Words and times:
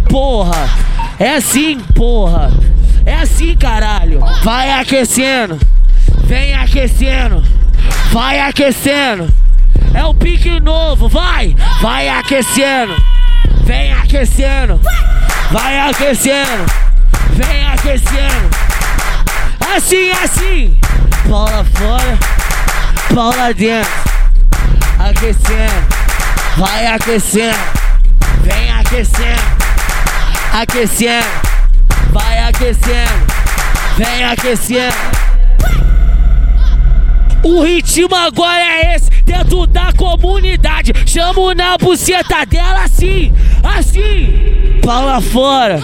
porra. 0.00 0.68
É 1.18 1.36
assim, 1.36 1.78
porra. 1.94 2.50
É 3.06 3.14
assim, 3.14 3.56
caralho. 3.56 4.20
Vai 4.42 4.72
aquecendo, 4.72 5.58
vem 6.24 6.54
aquecendo, 6.54 7.40
vai 8.10 8.40
aquecendo. 8.40 9.32
É 9.94 10.04
o 10.04 10.12
pique 10.12 10.58
novo, 10.58 11.08
vai, 11.08 11.54
vai 11.80 12.08
aquecendo, 12.08 12.94
vem 13.62 13.92
aquecendo, 13.92 14.80
vai 15.52 15.78
aquecendo, 15.88 16.66
vem 17.30 17.66
aquecendo. 17.66 18.50
Assim, 19.74 20.10
assim, 20.22 20.78
bola 21.28 21.64
fora, 21.64 22.18
bola 23.14 23.54
dentro, 23.54 23.90
aquecendo, 24.98 25.86
vai 26.56 26.86
aquecendo, 26.88 27.58
vem 28.42 28.70
aquecendo, 28.72 29.55
aquecendo, 30.60 31.26
vai 32.12 32.38
aquecendo, 32.48 33.26
vem 33.98 34.24
aquecendo. 34.24 34.96
O 37.42 37.62
ritmo 37.62 38.14
agora 38.14 38.62
é 38.62 38.96
esse, 38.96 39.10
dentro 39.24 39.66
da 39.66 39.92
comunidade. 39.92 40.92
Chamo 41.06 41.52
na 41.52 41.76
buceta 41.76 42.46
dela 42.46 42.84
assim, 42.84 43.34
assim. 43.62 44.80
Paula 44.82 45.20
fora, 45.20 45.78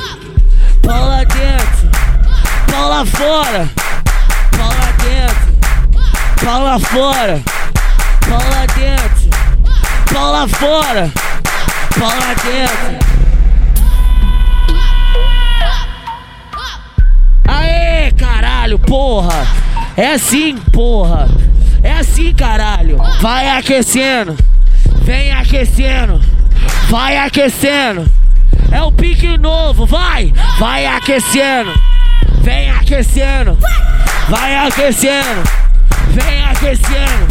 Paula 0.81 1.19
dentro, 1.27 1.91
Paula 2.71 3.05
fora, 3.05 3.69
Paula 4.57 4.93
dentro, 5.03 6.45
Paula 6.45 6.79
fora, 6.81 7.43
Paula 8.27 8.67
dentro, 8.75 10.15
Paula 10.15 10.49
fora, 10.49 11.13
Paula 11.99 12.35
dentro. 12.43 13.12
Porra! 18.93 19.47
É 19.97 20.13
assim, 20.13 20.59
porra! 20.71 21.27
É 21.83 21.93
assim, 21.93 22.35
caralho! 22.35 22.99
Vai 23.23 23.49
aquecendo, 23.49 24.37
vem 25.03 25.33
aquecendo, 25.33 26.21
vai 26.91 27.17
aquecendo. 27.17 28.05
É 28.71 28.83
o 28.83 28.93
pique 28.93 29.39
novo, 29.39 29.87
vai! 29.87 30.31
Vai 30.59 30.85
aquecendo, 30.85 31.73
vem 32.43 32.71
aquecendo, 32.71 33.57
vai 34.29 34.57
aquecendo, 34.57 35.43
vem 36.09 36.45
aquecendo. 36.45 37.29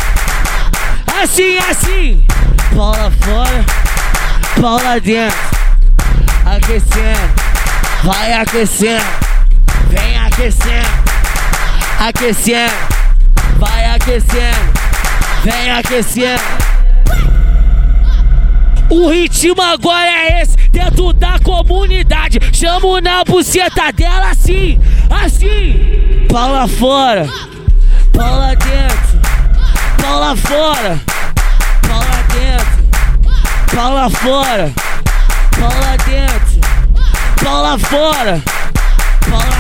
Assim, 1.22 1.58
assim! 1.70 2.26
Bola 2.74 3.12
fora, 3.22 3.66
bola 4.60 5.00
dentro, 5.00 5.38
aquecendo, 6.44 7.34
vai 8.04 8.34
aquecendo, 8.34 9.06
vem 9.92 10.18
aquecendo 10.18 11.11
aquecendo, 12.08 12.74
vai 13.60 13.86
aquecendo, 13.86 14.74
vem 15.44 15.72
aquecendo. 15.72 16.42
O 18.90 19.10
ritmo 19.10 19.62
agora 19.62 20.10
é 20.10 20.42
esse, 20.42 20.58
dentro 20.72 21.14
da 21.14 21.38
comunidade. 21.40 22.40
Chamo 22.52 23.00
na 23.00 23.24
buceta 23.24 23.92
dela 23.94 24.32
assim, 24.32 24.82
assim. 25.10 26.26
Paula 26.28 26.68
fora, 26.68 27.30
Paula 28.12 28.56
dentro, 28.56 29.22
Paula 30.02 30.36
fora, 30.36 31.00
Paula 31.88 32.24
dentro, 32.34 33.76
Paula 33.76 34.10
fora, 34.10 34.72
Paula 35.52 35.98
dentro, 36.06 37.46
Paula 37.46 37.78
fora, 37.78 38.42
Paula 39.30 39.51